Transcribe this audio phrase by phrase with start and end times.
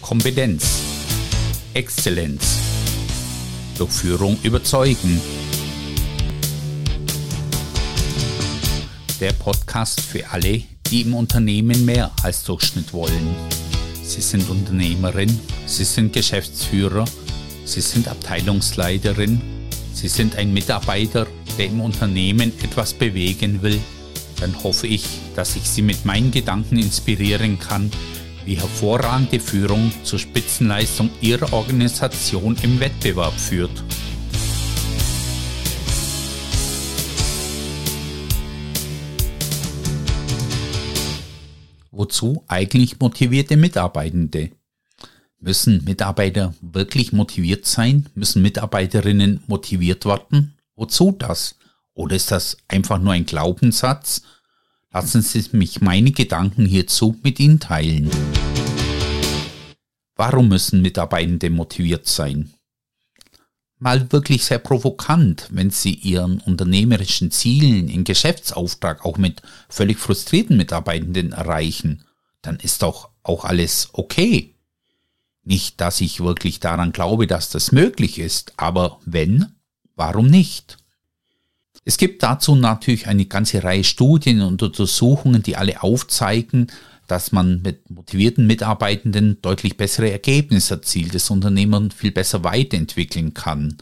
[0.00, 0.80] Kompetenz,
[1.74, 2.58] Exzellenz,
[3.76, 5.20] durch Führung überzeugen.
[9.20, 13.36] Der Podcast für alle, die im Unternehmen mehr als Durchschnitt wollen.
[14.02, 17.04] Sie sind Unternehmerin, Sie sind Geschäftsführer,
[17.64, 19.40] Sie sind Abteilungsleiterin,
[19.92, 21.26] Sie sind ein Mitarbeiter,
[21.58, 23.78] der im Unternehmen etwas bewegen will.
[24.40, 25.04] Dann hoffe ich,
[25.36, 27.90] dass ich Sie mit meinen Gedanken inspirieren kann,
[28.50, 33.70] wie hervorragende Führung zur Spitzenleistung Ihrer Organisation im Wettbewerb führt.
[41.92, 44.50] Wozu eigentlich motivierte Mitarbeitende?
[45.38, 48.06] Müssen Mitarbeiter wirklich motiviert sein?
[48.16, 50.56] Müssen Mitarbeiterinnen motiviert werden?
[50.74, 51.54] Wozu das?
[51.94, 54.22] Oder ist das einfach nur ein Glaubenssatz?
[54.92, 58.10] Lassen Sie mich meine Gedanken hierzu mit Ihnen teilen.
[60.16, 62.52] Warum müssen Mitarbeitende motiviert sein?
[63.78, 70.56] Mal wirklich sehr provokant, wenn Sie Ihren unternehmerischen Zielen im Geschäftsauftrag auch mit völlig frustrierten
[70.56, 72.04] Mitarbeitenden erreichen,
[72.42, 74.56] dann ist doch auch alles okay.
[75.44, 79.54] Nicht, dass ich wirklich daran glaube, dass das möglich ist, aber wenn,
[79.94, 80.79] warum nicht?
[81.84, 86.70] Es gibt dazu natürlich eine ganze Reihe Studien und Untersuchungen, die alle aufzeigen,
[87.06, 93.78] dass man mit motivierten Mitarbeitenden deutlich bessere Ergebnisse erzielt, das Unternehmen viel besser weiterentwickeln kann.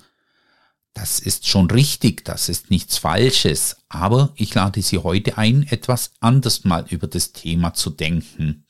[0.94, 6.12] Das ist schon richtig, das ist nichts Falsches, aber ich lade Sie heute ein, etwas
[6.20, 8.64] anders mal über das Thema zu denken.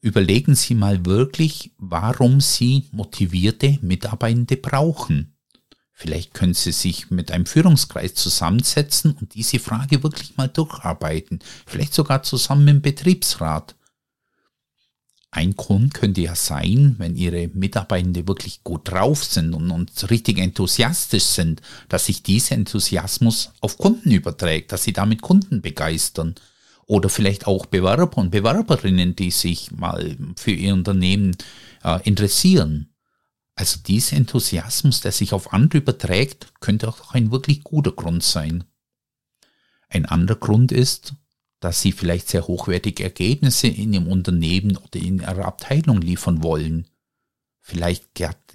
[0.00, 5.36] Überlegen Sie mal wirklich, warum Sie motivierte Mitarbeitende brauchen.
[6.00, 11.40] Vielleicht können Sie sich mit einem Führungskreis zusammensetzen und diese Frage wirklich mal durcharbeiten.
[11.66, 13.74] Vielleicht sogar zusammen im Betriebsrat.
[15.30, 20.38] Ein Grund könnte ja sein, wenn Ihre Mitarbeitende wirklich gut drauf sind und, und richtig
[20.38, 26.34] enthusiastisch sind, dass sich dieser Enthusiasmus auf Kunden überträgt, dass Sie damit Kunden begeistern.
[26.86, 31.36] Oder vielleicht auch Bewerber und Bewerberinnen, die sich mal für Ihr Unternehmen
[31.84, 32.89] äh, interessieren.
[33.60, 38.64] Also dieser Enthusiasmus, der sich auf andere überträgt, könnte auch ein wirklich guter Grund sein.
[39.90, 41.12] Ein anderer Grund ist,
[41.60, 46.88] dass sie vielleicht sehr hochwertige Ergebnisse in ihrem Unternehmen oder in ihrer Abteilung liefern wollen.
[47.60, 48.08] Vielleicht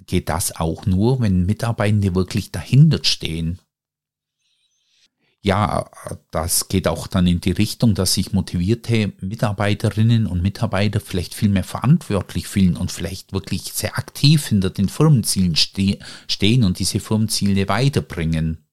[0.08, 3.60] geht das auch nur, wenn Mitarbeitende wirklich dahinter stehen
[5.46, 5.88] ja,
[6.32, 11.50] das geht auch dann in die Richtung, dass sich motivierte Mitarbeiterinnen und Mitarbeiter vielleicht viel
[11.50, 16.98] mehr verantwortlich fühlen und vielleicht wirklich sehr aktiv hinter den Firmenzielen ste stehen und diese
[16.98, 18.66] Firmenziele weiterbringen.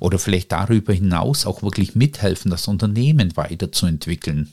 [0.00, 4.52] Oder vielleicht darüber hinaus auch wirklich mithelfen, das Unternehmen weiterzuentwickeln.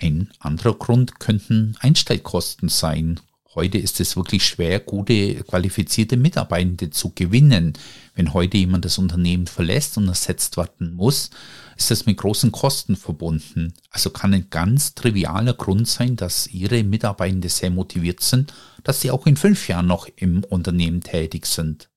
[0.00, 3.20] Ein anderer Grund könnten Einstellkosten sein
[3.54, 7.72] Heute ist es wirklich schwer, gute, qualifizierte Mitarbeitende zu gewinnen.
[8.14, 11.30] Wenn heute jemand das Unternehmen verlässt und ersetzt werden muss,
[11.74, 13.72] ist das mit großen Kosten verbunden.
[13.90, 18.52] Also kann ein ganz trivialer Grund sein, dass Ihre Mitarbeitende sehr motiviert sind,
[18.84, 21.88] dass sie auch in fünf Jahren noch im Unternehmen tätig sind.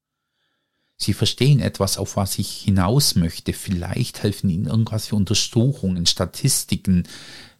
[0.95, 3.53] Sie verstehen etwas, auf was ich hinaus möchte.
[3.53, 7.07] Vielleicht helfen Ihnen irgendwas für Untersuchungen, Statistiken,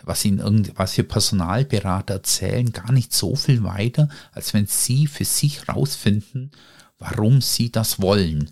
[0.03, 5.25] was ihnen irgendwas für Personalberater erzählen, gar nicht so viel weiter, als wenn sie für
[5.25, 6.51] sich rausfinden,
[6.99, 8.51] warum sie das wollen.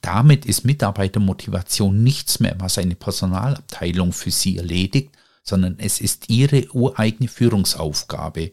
[0.00, 5.10] Damit ist Mitarbeitermotivation nichts mehr, was eine Personalabteilung für sie erledigt,
[5.42, 8.52] sondern es ist ihre ureigene Führungsaufgabe.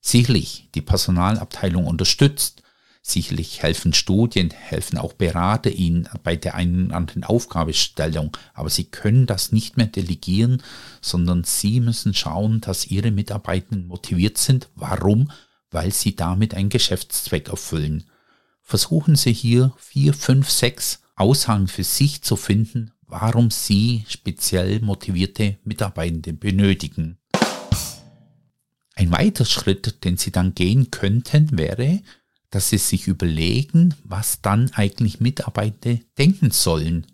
[0.00, 2.61] Sicherlich, die Personalabteilung unterstützt,
[3.04, 8.84] Sicherlich helfen Studien, helfen auch Berater Ihnen bei der einen oder anderen Aufgabestellung, aber Sie
[8.84, 10.62] können das nicht mehr delegieren,
[11.00, 14.68] sondern Sie müssen schauen, dass Ihre Mitarbeitenden motiviert sind.
[14.76, 15.32] Warum?
[15.72, 18.04] Weil Sie damit einen Geschäftszweck erfüllen.
[18.60, 25.58] Versuchen Sie hier vier, fünf, sechs Aussagen für sich zu finden, warum Sie speziell motivierte
[25.64, 27.18] Mitarbeitende benötigen.
[28.94, 32.00] Ein weiterer Schritt, den Sie dann gehen könnten, wäre,
[32.52, 37.06] dass sie sich überlegen, was dann eigentlich Mitarbeiter denken sollen.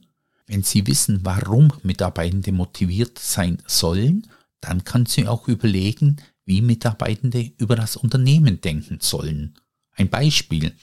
[0.47, 4.27] Wenn sie wissen, warum Mitarbeitende motiviert sein sollen,
[4.61, 9.55] dann kann sie auch überlegen, wie Mitarbeitende über das Unternehmen denken sollen.
[9.93, 10.75] Ein Beispiel.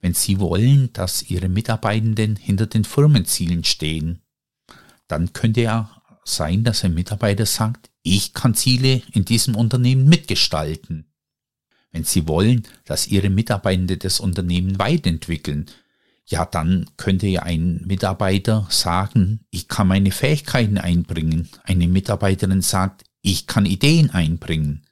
[0.00, 4.20] Wenn Sie wollen, dass Ihre Mitarbeitenden hinter den Firmenzielen stehen,
[5.08, 11.06] dann könnte ja sein, dass ein Mitarbeiter sagt, ich kann Ziele in diesem Unternehmen mitgestalten.
[11.94, 15.66] Wenn Sie wollen, dass Ihre Mitarbeiter das Unternehmen weiterentwickeln,
[16.26, 21.48] ja, dann könnte ja ein Mitarbeiter sagen, ich kann meine Fähigkeiten einbringen.
[21.62, 24.82] Eine Mitarbeiterin sagt, ich kann Ideen einbringen.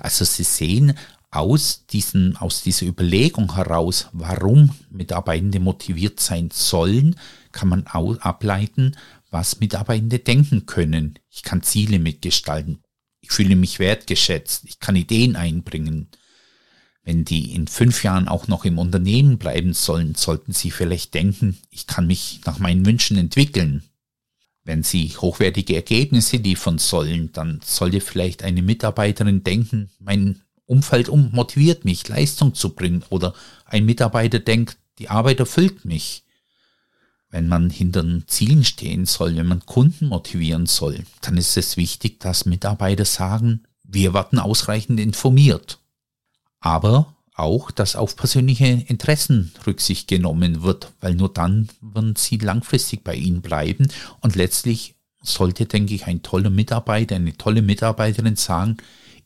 [0.00, 0.94] Also Sie sehen
[1.30, 7.14] aus, diesen, aus dieser Überlegung heraus, warum Mitarbeitende motiviert sein sollen,
[7.52, 8.96] kann man ableiten,
[9.30, 11.20] was Mitarbeitende denken können.
[11.30, 12.82] Ich kann Ziele mitgestalten.
[13.20, 14.64] Ich fühle mich wertgeschätzt.
[14.64, 16.08] Ich kann Ideen einbringen.
[17.08, 21.56] Wenn die in fünf Jahren auch noch im Unternehmen bleiben sollen, sollten sie vielleicht denken,
[21.70, 23.82] ich kann mich nach meinen Wünschen entwickeln.
[24.62, 31.86] Wenn sie hochwertige Ergebnisse liefern sollen, dann sollte vielleicht eine Mitarbeiterin denken, mein Umfeld motiviert
[31.86, 33.02] mich, Leistung zu bringen.
[33.08, 33.32] Oder
[33.64, 36.24] ein Mitarbeiter denkt, die Arbeit erfüllt mich
[37.30, 41.76] wenn man hinter den Zielen stehen soll, wenn man Kunden motivieren soll, dann ist es
[41.76, 45.78] wichtig, dass Mitarbeiter sagen, wir werden ausreichend informiert.
[46.60, 53.04] Aber auch, dass auf persönliche Interessen Rücksicht genommen wird, weil nur dann werden sie langfristig
[53.04, 53.88] bei Ihnen bleiben
[54.20, 58.78] und letztlich sollte, denke ich, ein toller Mitarbeiter, eine tolle Mitarbeiterin sagen,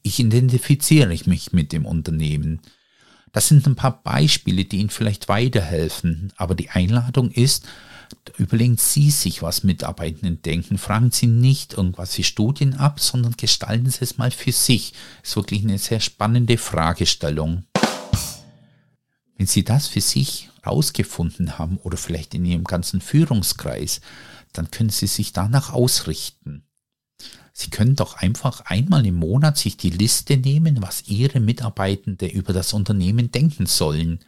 [0.02, 2.60] ich identifiziere mich mit dem Unternehmen.
[3.32, 7.66] Das sind ein paar Beispiele, die Ihnen vielleicht weiterhelfen, aber die Einladung ist,
[8.36, 10.76] überlegen Sie sich, was Mitarbeitenden denken.
[10.76, 14.92] Fragen Sie nicht irgendwas wie Studien ab, sondern gestalten Sie es mal für sich.
[15.22, 17.64] Das ist wirklich eine sehr spannende Fragestellung.
[19.38, 24.02] Wenn Sie das für sich rausgefunden haben oder vielleicht in Ihrem ganzen Führungskreis,
[24.52, 26.64] dann können Sie sich danach ausrichten.
[27.52, 32.52] Sie können doch einfach einmal im Monat sich die Liste nehmen, was Ihre Mitarbeitende über
[32.52, 34.20] das Unternehmen denken sollen.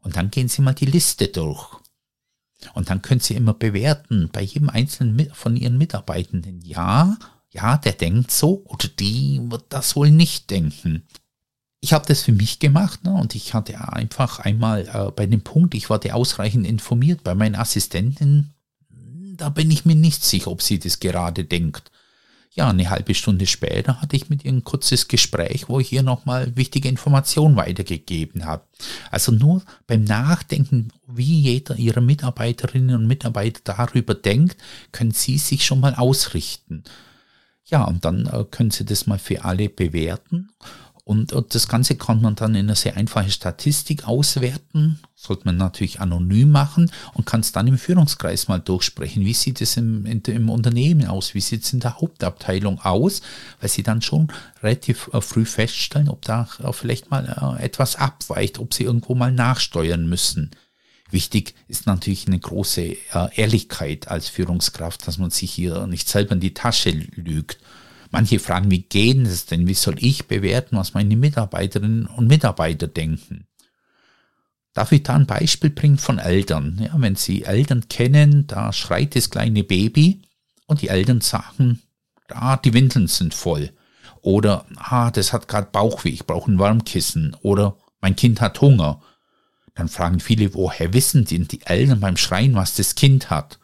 [0.00, 1.68] Und dann gehen Sie mal die Liste durch.
[2.74, 6.60] Und dann können Sie immer bewerten bei jedem einzelnen von Ihren Mitarbeitenden.
[6.62, 7.16] Ja,
[7.50, 11.04] ja, der denkt so oder die wird das wohl nicht denken.
[11.80, 15.42] Ich habe das für mich gemacht ne, und ich hatte einfach einmal äh, bei dem
[15.42, 18.54] Punkt, ich wurde ausreichend informiert bei meinen Assistenten,
[19.36, 21.90] da bin ich mir nicht sicher, ob sie das gerade denkt.
[22.52, 26.02] Ja, eine halbe Stunde später hatte ich mit ihr ein kurzes Gespräch, wo ich ihr
[26.02, 28.64] nochmal wichtige Informationen weitergegeben habe.
[29.10, 34.56] Also nur beim Nachdenken, wie jeder ihrer Mitarbeiterinnen und Mitarbeiter darüber denkt,
[34.92, 36.84] können sie sich schon mal ausrichten.
[37.66, 40.50] Ja, und dann äh, können sie das mal für alle bewerten
[41.06, 44.98] und, und das Ganze kann man dann in einer sehr einfachen Statistik auswerten.
[45.14, 49.24] Sollte man natürlich anonym machen und kann es dann im Führungskreis mal durchsprechen.
[49.24, 51.32] Wie sieht es im, im Unternehmen aus?
[51.34, 53.22] Wie sieht es in der Hauptabteilung aus?
[53.60, 54.32] Weil sie dann schon
[54.64, 59.14] relativ äh, früh feststellen, ob da äh, vielleicht mal äh, etwas abweicht, ob sie irgendwo
[59.14, 60.50] mal nachsteuern müssen.
[61.12, 62.96] Wichtig ist natürlich eine große
[63.36, 67.60] Ehrlichkeit als Führungskraft, dass man sich hier nicht selber in die Tasche lügt
[68.10, 69.66] Manche fragen, wie geht es denn?
[69.66, 73.46] Wie soll ich bewerten, was meine Mitarbeiterinnen und Mitarbeiter denken?
[74.74, 76.78] Darf ich da ein Beispiel bringen von Eltern?
[76.82, 80.22] Ja, wenn Sie Eltern kennen, da schreit das kleine Baby
[80.66, 81.80] und die Eltern sagen,
[82.28, 83.70] ah, die Windeln sind voll.
[84.20, 87.34] Oder, ah, das hat gerade Bauchweh, ich brauche ein Warmkissen.
[87.40, 89.00] Oder mein Kind hat Hunger.
[89.74, 93.58] Dann fragen viele, woher wissen denn die Eltern beim Schreien, was das Kind hat?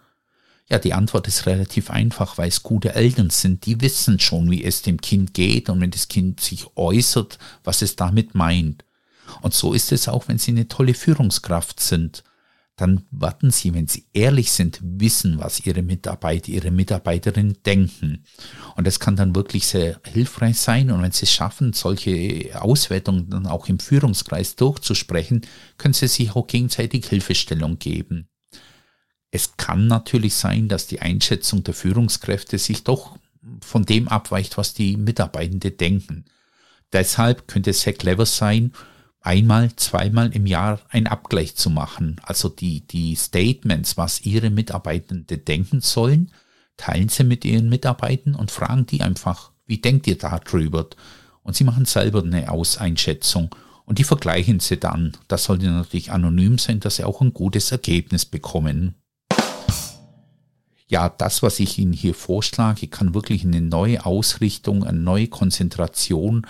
[0.68, 3.66] Ja, die Antwort ist relativ einfach, weil es gute Eltern sind.
[3.66, 7.82] Die wissen schon, wie es dem Kind geht und wenn das Kind sich äußert, was
[7.82, 8.84] es damit meint.
[9.40, 12.22] Und so ist es auch, wenn Sie eine tolle Führungskraft sind.
[12.76, 18.24] Dann warten Sie, wenn Sie ehrlich sind, wissen, was Ihre Mitarbeiter, Ihre Mitarbeiterinnen denken.
[18.76, 20.90] Und das kann dann wirklich sehr hilfreich sein.
[20.90, 25.42] Und wenn Sie es schaffen, solche Auswertungen dann auch im Führungskreis durchzusprechen,
[25.76, 28.28] können Sie sich auch gegenseitig Hilfestellung geben.
[29.34, 33.16] Es kann natürlich sein, dass die Einschätzung der Führungskräfte sich doch
[33.62, 36.26] von dem abweicht, was die Mitarbeitende denken.
[36.92, 38.72] Deshalb könnte es sehr clever sein,
[39.22, 42.20] einmal, zweimal im Jahr einen Abgleich zu machen.
[42.22, 46.30] Also die, die Statements, was ihre Mitarbeitende denken sollen,
[46.76, 50.88] teilen sie mit ihren Mitarbeitern und fragen die einfach, wie denkt ihr darüber?
[51.42, 53.54] Und sie machen selber eine Auseinschätzung
[53.86, 55.16] und die vergleichen sie dann.
[55.26, 58.96] Das sollte natürlich anonym sein, dass sie auch ein gutes Ergebnis bekommen
[60.92, 66.46] ja, das, was ich Ihnen hier vorschlage, kann wirklich eine neue Ausrichtung, eine neue Konzentration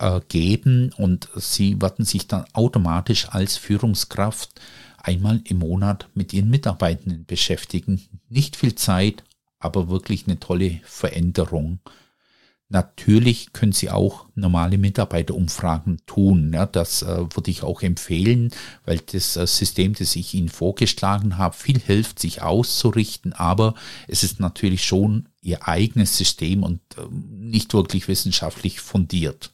[0.00, 4.60] äh, geben und Sie werden sich dann automatisch als Führungskraft
[4.96, 8.02] einmal im Monat mit Ihren Mitarbeitenden beschäftigen.
[8.28, 9.22] Nicht viel Zeit,
[9.60, 11.78] aber wirklich eine tolle Veränderung.
[12.74, 16.50] Natürlich können Sie auch normale Mitarbeiterumfragen tun.
[16.52, 18.50] Ja, das äh, würde ich auch empfehlen,
[18.84, 23.32] weil das äh, System, das ich Ihnen vorgeschlagen habe, viel hilft, sich auszurichten.
[23.32, 23.76] Aber
[24.08, 29.52] es ist natürlich schon Ihr eigenes System und äh, nicht wirklich wissenschaftlich fundiert.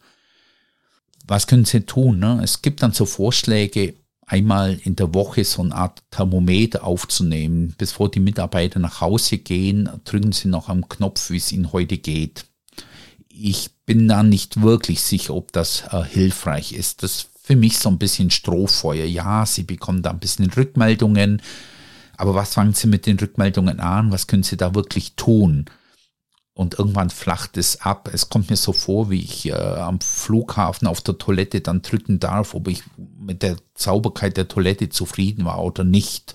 [1.27, 2.21] Was können Sie tun?
[2.21, 2.41] Ne?
[2.43, 7.75] Es gibt dann so Vorschläge, einmal in der Woche so eine Art Thermometer aufzunehmen.
[7.77, 11.99] Bevor die Mitarbeiter nach Hause gehen, drücken Sie noch am Knopf, wie es Ihnen heute
[11.99, 12.47] geht
[13.43, 17.03] ich bin da nicht wirklich sicher, ob das äh, hilfreich ist.
[17.03, 19.05] Das ist für mich so ein bisschen Strohfeuer.
[19.07, 21.43] Ja, Sie bekommen da ein bisschen Rückmeldungen,
[22.17, 24.13] aber was fangen Sie mit den Rückmeldungen an?
[24.13, 25.65] Was können Sie da wirklich tun?
[26.53, 28.11] Und irgendwann flacht es ab.
[28.13, 32.21] Es kommt mir so vor, wie ich äh, am Flughafen auf der Toilette dann drücken
[32.21, 32.83] darf, ob ich
[33.19, 36.35] mit der Sauberkeit der Toilette zufrieden war oder nicht.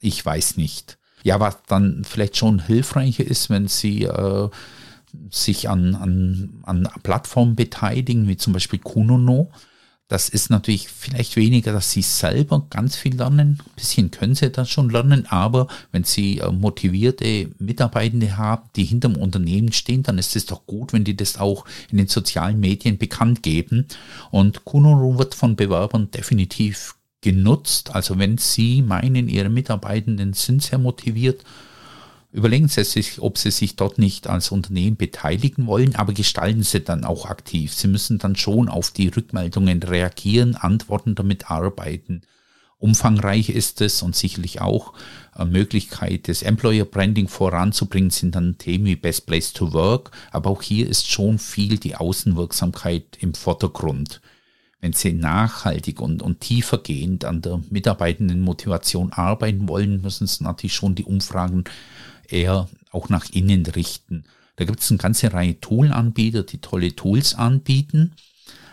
[0.00, 0.98] Ich weiß nicht.
[1.24, 4.48] Ja, was dann vielleicht schon hilfreicher ist, wenn Sie äh,
[5.30, 9.50] sich an, an, an Plattformen beteiligen, wie zum Beispiel Kunono.
[10.08, 13.58] Das ist natürlich vielleicht weniger, dass sie selber ganz viel lernen.
[13.58, 18.84] Ein bisschen können sie das schon lernen, aber wenn sie äh, motivierte Mitarbeitende haben, die
[18.84, 22.60] hinterm Unternehmen stehen, dann ist es doch gut, wenn die das auch in den sozialen
[22.60, 23.86] Medien bekannt geben.
[24.30, 27.94] Und Kununu wird von Bewerbern definitiv genutzt.
[27.94, 31.42] Also wenn sie meinen, ihre Mitarbeitenden sind sehr motiviert,
[32.32, 36.80] Überlegen Sie sich, ob Sie sich dort nicht als Unternehmen beteiligen wollen, aber gestalten Sie
[36.80, 37.74] dann auch aktiv.
[37.74, 42.22] Sie müssen dann schon auf die Rückmeldungen reagieren, antworten, damit arbeiten.
[42.78, 44.94] Umfangreich ist es und sicherlich auch
[45.32, 50.50] eine Möglichkeit, das Employer Branding voranzubringen, sind dann Themen wie Best Place to Work, aber
[50.50, 54.22] auch hier ist schon viel die Außenwirksamkeit im Vordergrund.
[54.80, 60.74] Wenn Sie nachhaltig und, und tiefergehend an der mitarbeitenden Motivation arbeiten wollen, müssen Sie natürlich
[60.74, 61.62] schon die Umfragen
[62.28, 64.24] eher auch nach innen richten.
[64.56, 68.12] Da gibt es eine ganze Reihe Tool-Anbieter, die tolle Tools anbieten.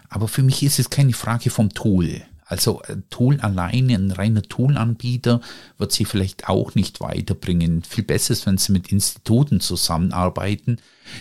[0.09, 2.21] Aber für mich ist es keine Frage vom Tool.
[2.45, 5.39] Also ein Tool alleine, ein reiner Tool-Anbieter
[5.77, 7.83] wird sie vielleicht auch nicht weiterbringen.
[7.83, 10.77] Viel besser ist, wenn sie mit Instituten zusammenarbeiten,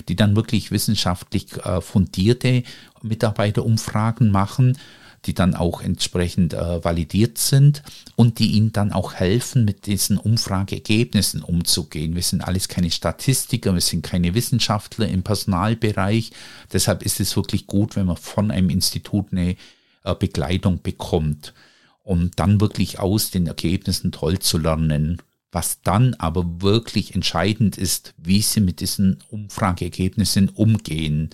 [0.09, 2.63] die dann wirklich wissenschaftlich äh, fundierte
[3.03, 4.79] Mitarbeiterumfragen machen
[5.25, 7.83] die dann auch entsprechend äh, validiert sind
[8.17, 12.15] und die ihnen dann auch helfen, mit diesen Umfrageergebnissen umzugehen.
[12.15, 16.31] Wir sind alles keine Statistiker, wir sind keine Wissenschaftler im Personalbereich.
[16.73, 19.57] Deshalb ist es wirklich gut, wenn man von einem Institut eine
[20.05, 21.55] äh, Begleitung bekommt,
[22.03, 25.21] um dann wirklich aus den Ergebnissen toll zu lernen.
[25.51, 31.31] Was dann aber wirklich entscheidend ist, wie sie mit diesen Umfrageergebnissen umgehen.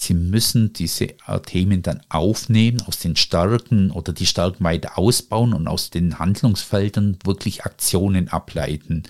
[0.00, 1.08] Sie müssen diese
[1.44, 7.18] Themen dann aufnehmen, aus den Stärken oder die Stärken weiter ausbauen und aus den Handlungsfeldern
[7.24, 9.02] wirklich Aktionen ableiten.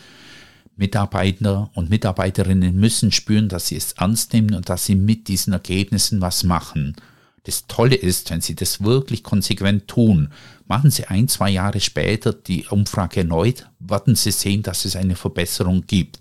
[0.76, 5.52] Mitarbeiter und Mitarbeiterinnen müssen spüren, dass sie es ernst nehmen und dass sie mit diesen
[5.52, 6.97] Ergebnissen was machen.
[7.45, 10.30] Das Tolle ist, wenn Sie das wirklich konsequent tun,
[10.66, 15.16] machen Sie ein, zwei Jahre später die Umfrage erneut, werden Sie sehen, dass es eine
[15.16, 16.18] Verbesserung gibt.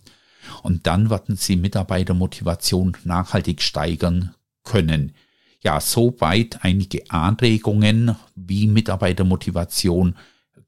[0.61, 4.33] Und dann werden Sie Mitarbeitermotivation nachhaltig steigern
[4.67, 5.13] können.
[5.61, 10.15] Ja, soweit einige Anregungen, wie Mitarbeitermotivation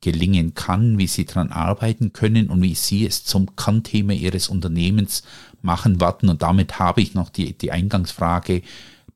[0.01, 5.23] gelingen kann, wie sie daran arbeiten können und wie sie es zum Kernthema ihres Unternehmens
[5.61, 6.29] machen werden.
[6.29, 8.61] Und damit habe ich noch die, die Eingangsfrage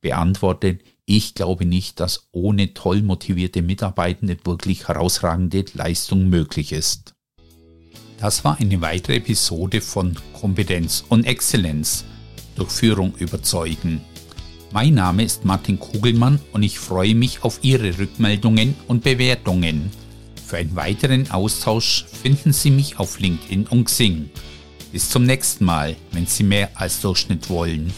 [0.02, 0.82] beantwortet.
[1.06, 7.14] Ich glaube nicht, dass ohne toll motivierte Mitarbeitende wirklich herausragende Leistung möglich ist.
[8.20, 12.06] Das war eine weitere Episode von Kompetenz und Exzellenz
[12.56, 14.02] durch Führung überzeugen.
[14.74, 19.92] Mein Name ist Martin Kugelmann und ich freue mich auf Ihre Rückmeldungen und Bewertungen.
[20.48, 24.32] Für einen weiteren Austausch finden Sie mich auf LinkedIn und Xing.
[24.92, 27.94] Bis zum nächsten Mal, wenn Sie mehr als Durchschnitt wollen.